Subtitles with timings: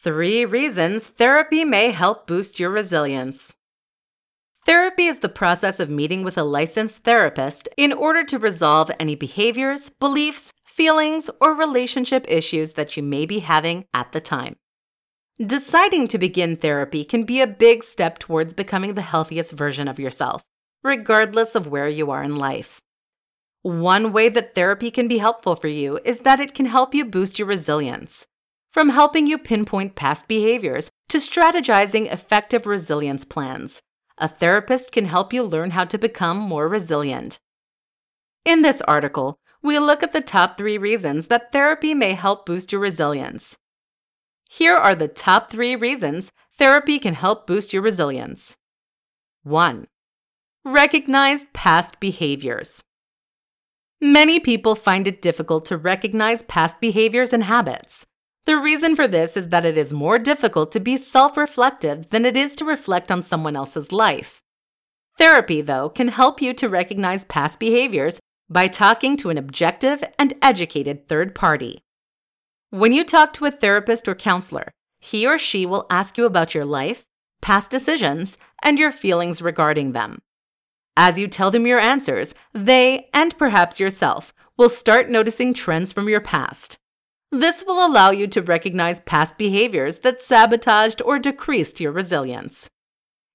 [0.00, 3.56] Three reasons therapy may help boost your resilience.
[4.64, 9.16] Therapy is the process of meeting with a licensed therapist in order to resolve any
[9.16, 14.54] behaviors, beliefs, feelings, or relationship issues that you may be having at the time.
[15.44, 19.98] Deciding to begin therapy can be a big step towards becoming the healthiest version of
[19.98, 20.44] yourself,
[20.84, 22.80] regardless of where you are in life.
[23.62, 27.04] One way that therapy can be helpful for you is that it can help you
[27.04, 28.28] boost your resilience.
[28.78, 33.82] From helping you pinpoint past behaviors to strategizing effective resilience plans,
[34.18, 37.40] a therapist can help you learn how to become more resilient.
[38.44, 42.70] In this article, we look at the top three reasons that therapy may help boost
[42.70, 43.56] your resilience.
[44.48, 48.54] Here are the top three reasons therapy can help boost your resilience.
[49.42, 49.88] 1.
[50.64, 52.84] Recognize past behaviors.
[54.00, 58.06] Many people find it difficult to recognize past behaviors and habits.
[58.46, 62.24] The reason for this is that it is more difficult to be self reflective than
[62.24, 64.40] it is to reflect on someone else's life.
[65.18, 70.32] Therapy, though, can help you to recognize past behaviors by talking to an objective and
[70.40, 71.80] educated third party.
[72.70, 76.54] When you talk to a therapist or counselor, he or she will ask you about
[76.54, 77.04] your life,
[77.40, 80.20] past decisions, and your feelings regarding them.
[80.96, 86.08] As you tell them your answers, they, and perhaps yourself, will start noticing trends from
[86.08, 86.76] your past.
[87.30, 92.68] This will allow you to recognize past behaviors that sabotaged or decreased your resilience.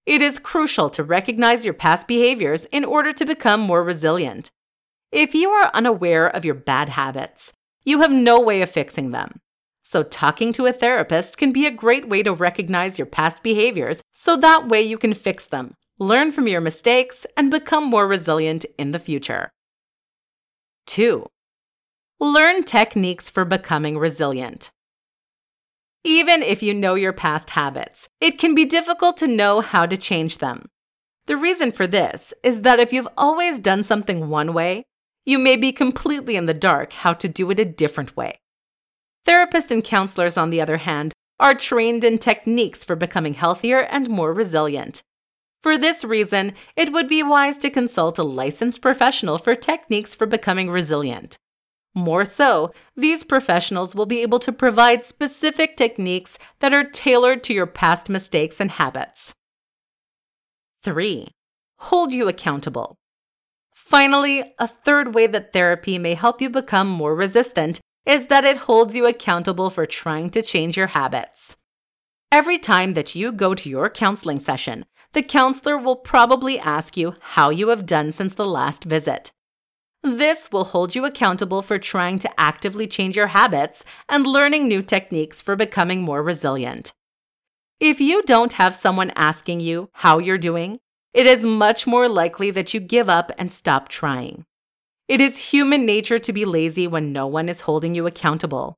[0.05, 4.49] It is crucial to recognize your past behaviors in order to become more resilient.
[5.11, 7.53] If you are unaware of your bad habits,
[7.85, 9.39] you have no way of fixing them.
[9.83, 14.01] So, talking to a therapist can be a great way to recognize your past behaviors
[14.13, 18.65] so that way you can fix them learn from your mistakes, and become more resilient
[18.77, 19.51] in the future.
[20.87, 21.25] 2.
[22.23, 24.71] Learn techniques for becoming resilient.
[26.05, 29.97] Even if you know your past habits, it can be difficult to know how to
[29.97, 30.69] change them.
[31.25, 34.85] The reason for this is that if you've always done something one way,
[35.25, 38.39] you may be completely in the dark how to do it a different way.
[39.27, 41.11] Therapists and counselors, on the other hand,
[41.41, 45.03] are trained in techniques for becoming healthier and more resilient,
[45.61, 50.25] for this reason, it would be wise to consult a licensed professional for techniques for
[50.25, 51.37] becoming resilient.
[51.95, 57.53] More so, these professionals will be able to provide specific techniques that are tailored to
[57.53, 59.33] your past mistakes and habits.
[60.83, 61.27] 3.
[61.77, 62.95] Hold you accountable.
[63.73, 68.57] Finally, a third way that therapy may help you become more resistant is that it
[68.57, 71.55] holds you accountable for trying to change your habits.
[72.31, 77.15] Every time that you go to your counseling session, the counselor will probably ask you
[77.19, 79.31] how you have done since the last visit.
[80.03, 84.81] This will hold you accountable for trying to actively change your habits and learning new
[84.81, 86.91] techniques for becoming more resilient.
[87.79, 90.79] If you don't have someone asking you how you're doing,
[91.13, 94.45] it is much more likely that you give up and stop trying.
[95.07, 98.77] It is human nature to be lazy when no one is holding you accountable.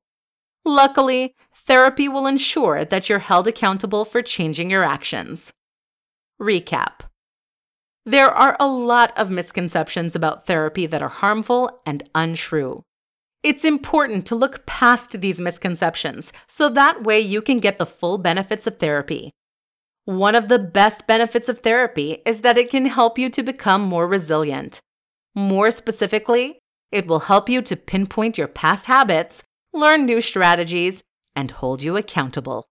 [0.64, 5.52] Luckily, therapy will ensure that you're held accountable for changing your actions.
[6.40, 7.05] Recap
[8.08, 12.84] There are a lot of misconceptions about therapy that are harmful and untrue.
[13.42, 18.18] It's important to look past these misconceptions so that way you can get the full
[18.18, 19.32] benefits of therapy.
[20.04, 23.82] One of the best benefits of therapy is that it can help you to become
[23.82, 24.78] more resilient.
[25.34, 26.60] More specifically,
[26.92, 31.02] it will help you to pinpoint your past habits, learn new strategies,
[31.34, 32.66] and hold you accountable.